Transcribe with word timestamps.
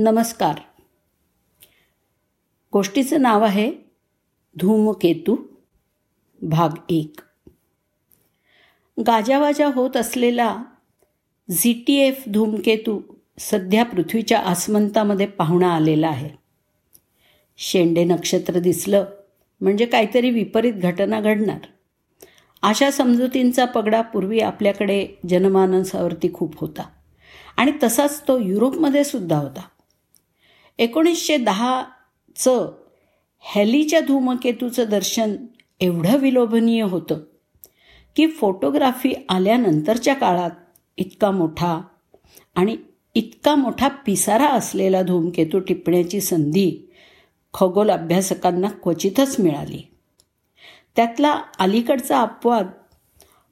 नमस्कार. 0.00 0.54
गोष्टीचं 2.72 3.22
नाव 3.22 3.44
आहे 3.44 3.72
धूमकेतू 4.60 5.36
भाग 6.42 6.68
एक. 6.88 7.20
गाजावाजा 9.06 9.68
होत 9.74 9.96
असलेला 9.96 10.62
झी 11.50 11.84
टी 11.86 11.94
एफ 11.94 12.22
धूमकेतू 12.28 13.00
सध्या 13.38 13.84
पृथ्वीच्या 13.84 14.38
आसमंतामध्ये 14.38 15.26
पाहुणा 15.26 15.68
आलेला 15.68 16.08
आहे. 16.08 16.30
शेंडे 17.56 18.04
नक्षत्र 18.04 18.58
दिसलं 18.58 19.04
म्हणजे 19.60 19.86
काहीतरी 19.86 20.30
विपरीत 20.30 20.74
घटना 20.74 21.20
घडणार. 21.20 21.66
अशा 22.62 22.90
समजुतींचा 22.90 23.64
पगडा 23.64 24.02
पूर्वी 24.02 24.40
आपल्याकडे 24.40 25.06
जनमानसावरती 25.28 26.32
खूप 26.32 26.60
होता 26.60 26.88
आणि 27.56 27.72
तसाच 27.82 28.28
तो 28.28 28.38
युरोपमध्ये 28.38 29.04
सुद्धा 29.04 29.38
होता. 29.38 29.60
एकोणीसशे 30.78 31.36
दहाचं 31.36 32.72
हॅलीच्या 33.38 34.00
धूमकेतूचं 34.00 34.84
दर्शन 34.90 35.36
एवढं 35.80 36.16
विलोभनीय 36.16 36.82
होतं 36.82 37.18
की 38.16 38.26
फोटोग्राफी 38.26 39.12
आल्यानंतरच्या 39.28 40.14
काळात 40.14 40.50
इतका 40.96 41.30
मोठा 41.30 41.82
आणि 42.54 42.76
इतका 43.14 43.54
मोठा 43.54 43.88
पिसारा 43.88 44.48
असलेला 44.48 45.02
धूमकेतू 45.02 45.58
टिपण्याची 45.58 46.20
संधी 46.20 46.92
खगोल 47.54 47.90
अभ्यासकांना 47.90 48.68
क्वचितच 48.68 49.40
मिळाली. 49.40 49.88
त्यातला 50.96 51.42
अलीकडचा 51.58 52.20
अपवाद 52.20 52.66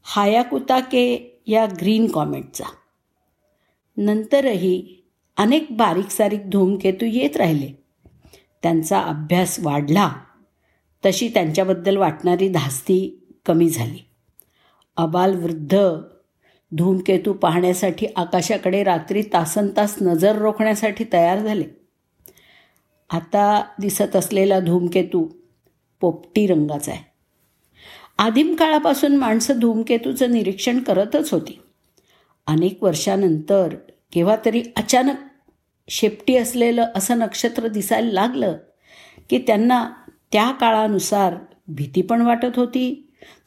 हायाकुताके 0.02 1.40
या 1.46 1.66
ग्रीन 1.66 2.10
कॉमेटचा. 2.10 2.64
नंतरही 3.96 5.02
अनेक 5.36 5.66
बारीक 5.70 6.10
सारीक 6.10 6.50
धूमकेतू 6.50 7.06
येत 7.06 7.36
राहिले. 7.36 7.84
त्यांचा 8.62 9.00
अभ्यास 9.00 9.60
वाढला. 9.60 10.12
तशी 11.06 11.28
त्यांच्याबद्दल 11.28 11.96
वाटणारी 11.96 12.48
धास्ती 12.48 13.26
कमी 13.46 13.68
झाली. 13.68 13.98
अबालवृद्ध 14.96 15.78
धूमकेतू 16.72 17.32
पाहण्यासाठी 17.32 18.06
आकाशाकडे 18.16 18.84
रात्री 18.84 19.22
तासनतास 19.22 19.96
नजर 20.02 20.36
रोखण्यासाठी 20.36 21.04
तयार 21.12 21.38
झाले. 21.38 21.64
आता 23.10 23.64
दिसत 23.80 24.16
असलेला 24.16 24.60
धूमकेतू 24.60 25.28
पोपटी 26.00 26.46
रंगाचा 26.46 26.92
आहे. 26.92 27.04
आदिम 28.18 28.54
काळापासून 28.54 29.16
माणसं 29.16 29.58
धूमकेतूचं 29.58 30.32
निरीक्षण 30.32 30.78
करतच 30.78 31.32
होती. 31.32 31.60
अनेक 32.46 32.82
वर्षानंतर 32.82 33.74
केव्हा 34.12 34.36
तरी 34.44 34.62
अचानक 34.76 35.14
शेपटी 35.88 36.36
असलेलं 36.36 36.86
असं 36.94 37.18
नक्षत्र 37.18 37.66
दिसायला 37.66 38.12
लागलं 38.12 38.56
की 39.30 39.38
त्यांना 39.38 39.90
त्या 40.32 40.50
काळानुसार 40.50 41.34
भीती 41.68 42.02
पण 42.02 42.22
वाटत 42.22 42.56
होती. 42.56 43.02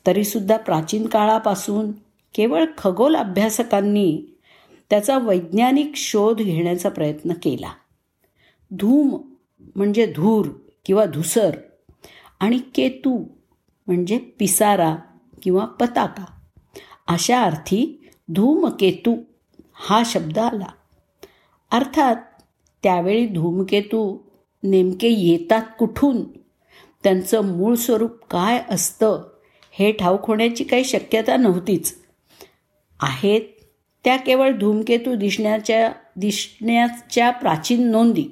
तरीसुद्धा 0.08 0.58
प्राचीन 0.58 1.08
काळापासून 1.08 1.92
केवळ 2.34 2.66
खगोल 2.78 3.16
अभ्यासकांनी 3.16 4.38
त्याचा 4.90 5.18
वैज्ञानिक 5.18 5.92
शोध 5.96 6.38
घेण्याचा 6.38 6.90
प्रयत्न 6.90 7.34
केला. 7.34 7.72
धूम 8.72 9.22
म्हणजे 9.76 10.06
धूर 10.06 10.46
किंवा 10.86 11.06
धुसर 11.06 11.56
आणि 12.40 12.58
केतू 12.58 13.26
म्हणजे 13.88 14.18
पिसारा 14.18 14.96
किंवा 15.44 15.66
पताका. 15.66 16.26
अशा 17.08 17.42
अर्थी 17.42 18.10
धूमकेतू 18.30 19.16
हा 19.74 20.02
शब्द 20.06 20.40
आला. 20.40 20.68
अर्थात 21.72 22.16
त्यावेळी 22.84 23.28
धूमकेतू 23.28 24.18
नेमके 24.64 25.08
येतात 25.08 25.62
कुठून? 25.80 26.24
त्यांचं 27.04 27.58
मूळ 27.58 27.76
स्वरूप 27.76 28.12
काय 28.32 28.64
असतं? 28.70 29.24
हे 29.72 29.92
ठाऊक 29.92 30.28
होण्याची 30.28 30.64
काही 30.64 30.86
शक्यता 30.86 31.38
नव्हतीच. 31.38 31.96
आहेत 33.00 33.42
त्या 34.04 34.18
केवळ 34.18 34.52
धूमकेतू 34.52 35.16
दिसण्याच्या 35.16 35.92
दिसण्याच्या 36.16 37.30
प्राचीन 37.32 37.88
नोंदी. 37.88 38.26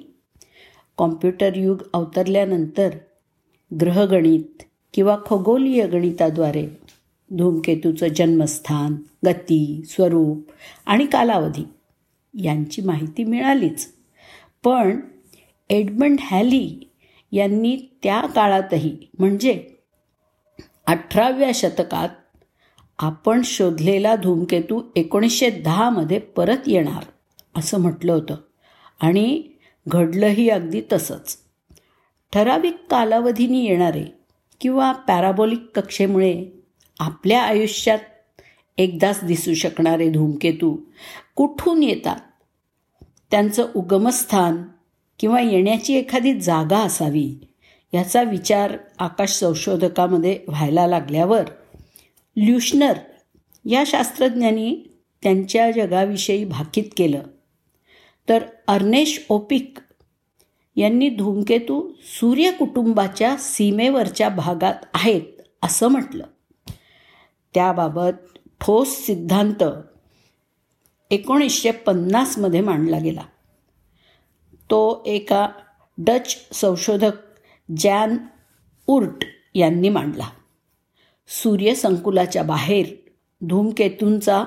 कॉम्प्युटर 0.96 1.56
युग 1.56 1.82
अवतरल्यानंतर 1.92 2.90
ग्रहगणित 3.80 4.62
किंवा 4.94 5.16
खगोलीय 5.26 5.86
गणिताद्वारे 5.86 6.66
धूमकेतूचं 7.30 8.06
जन्मस्थान 8.06 8.96
गती 9.26 9.82
स्वरूप 9.88 10.38
आणि 10.86 11.06
कालावधी 11.06 11.64
यांची 12.44 12.82
माहिती 12.82 13.24
मिळालीच. 13.24 13.97
पण 14.64 15.00
एडमंड 15.70 16.18
हॅली 16.20 16.90
यांनी 17.32 17.76
त्या 18.02 18.20
काळातही 18.20 18.96
म्हणजे 19.18 19.66
अठराव्या 20.86 21.50
शतकात 21.54 22.08
आपण 22.98 23.42
शोधलेला 23.44 24.16
धूमकेतू 24.16 24.82
एकोणीसशे 24.96 25.50
दहामध्ये 25.50 26.18
परत 26.18 26.56
येणार 26.66 27.04
असं 27.56 27.80
म्हटलं 27.80 28.12
होतं. 28.12 28.36
आणि 29.00 29.42
घडलंही 29.88 30.48
अगदी 30.48 30.82
तसंच. 30.92 31.38
ठराविक 32.32 32.76
कालावधीने 32.90 33.58
येणारे 33.58 34.04
किंवा 34.60 34.92
पॅराबोलिक 34.92 35.60
कक्षेमुळे 35.74 36.44
आपल्या 36.98 37.42
आयुष्यात 37.42 37.98
एकदाच 38.78 39.24
दिसू 39.24 39.54
शकणारे 39.54 40.10
धूमकेतू 40.10 40.76
कुठून 41.34 41.82
येतात? 41.82 42.16
त्यांचं 43.30 43.68
उगमस्थान 43.76 44.62
किंवा 45.18 45.40
येण्याची 45.40 45.94
एखादी 45.94 46.40
जागा 46.40 46.78
असावी 46.78 47.34
याचा 47.94 48.22
विचार 48.22 48.76
आकाश 48.98 49.30
संशोधकामध्ये 49.30 50.40
व्हायला 50.48 50.86
लागल्यावर 50.86 51.42
ल्युशनर 52.36 52.92
या 53.64 53.84
शास्त्रज्ञांनी 53.86 54.76
त्यांच्या 55.22 55.70
जगाविषयी 55.70 56.44
भाकीत 56.44 56.84
केलं. 56.96 57.22
तर 58.28 58.42
अर्नेश 58.68 59.26
ओपिक 59.28 59.78
यांनी 60.76 61.08
धूमकेतू 61.08 61.92
सूर्यकुटुंबाच्या 62.02 63.36
सीमेवरच्या 63.36 64.28
भागात 64.28 64.74
आहेत 64.94 65.22
असं 65.62 65.88
म्हटलं. 65.88 66.24
त्याबाबत 67.54 68.38
ठोस 68.60 68.88
सिद्धांत 68.88 69.64
एकोणीसशे 71.10 71.70
पन्नासमध्ये 71.70 72.60
मांडला 72.60 72.98
गेला. 72.98 73.22
तो 74.70 75.02
एका 75.06 75.48
डच 75.98 76.36
संशोधक 76.52 77.12
जॅन 77.76 78.16
उर्ट 78.86 79.24
यांनी 79.54 79.88
मांडला. 79.88 80.28
सूर्यसंकुलाच्या 81.28 82.42
बाहेर 82.42 82.86
धूमकेतूंचा 83.40 84.44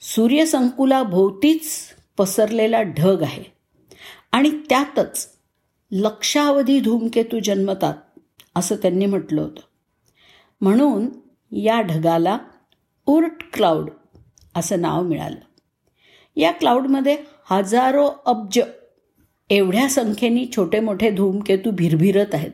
सूर्यसंकुलाभोवतीच 0.00 1.70
पसरलेला 2.16 2.82
ढग 2.82 3.22
आहे 3.22 3.44
आणि 4.32 4.50
त्यातच 4.50 5.28
लक्षावधी 5.90 6.80
धूमकेतू 6.80 7.38
जन्मतात 7.38 7.94
असं 8.56 8.76
त्यांनी 8.76 9.06
म्हटलं 9.06 9.40
होतं. 9.40 9.60
म्हणून 10.60 11.08
या 11.56 11.80
ढगाला 11.80 12.38
उर्ट 13.06 13.52
क्लाउड 13.52 13.90
असं 14.54 14.80
नाव 14.80 15.02
मिळालं. 15.02 15.49
या 16.36 16.50
क्लाउडमध्ये 16.50 17.16
हजारो 17.50 18.08
अब्ज 18.26 18.58
एवढ्या 19.50 19.88
संख्येने 19.88 20.44
छोटे 20.56 20.80
मोठे 20.80 21.10
धूमकेतू 21.10 21.70
भिरभिरत 21.70 22.34
आहेत. 22.34 22.50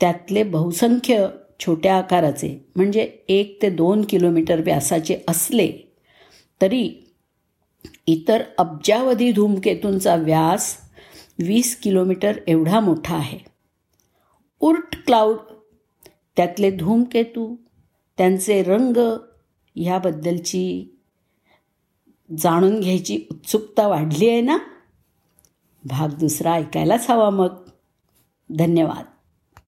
त्यातले 0.00 0.42
बहुसंख्य 0.42 1.26
छोट्या 1.60 1.96
आकाराचे 1.96 2.48
म्हणजे 2.76 3.02
एक 3.28 3.58
ते 3.62 3.70
दोन 3.70 4.04
किलोमीटर 4.08 4.60
व्यासाचे 4.60 5.18
असले 5.28 5.68
तरी 6.60 6.88
इतर 8.06 8.42
अब्जावधी 8.58 9.32
धूमकेतूंचा 9.32 10.14
व्यास 10.16 10.76
वीस 11.38 11.74
किलोमीटर 11.76 12.38
एवढा 12.46 12.80
मोठा 12.80 13.16
आहे. 13.16 13.38
उर्ट 14.60 14.96
क्लाउड 15.06 15.36
त्यातले 16.36 16.70
धूमकेतू 16.70 17.54
त्यांचे 18.18 18.62
रंग 18.62 18.96
ह्याबद्दलची 19.76 20.95
जाणून 22.38 22.80
घ्यायची 22.80 23.26
उत्सुकता 23.30 23.88
वाढली 23.88 24.28
आहे 24.28 24.40
ना? 24.40 24.58
भाग 25.84 26.08
दुसरा 26.08 26.52
ऐकायलाच 26.52 27.10
हवा 27.10 27.30
मग. 27.30 27.56
धन्यवाद. 28.58 29.15